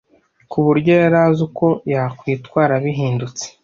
ku 0.51 0.57
buryo 0.65 0.91
yari 1.01 1.17
azi 1.25 1.41
uko 1.47 1.65
yakwitwara 1.93 2.73
bihindutse 2.83 3.45